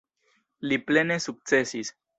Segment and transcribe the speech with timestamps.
[0.71, 1.95] Li plene sukcesis.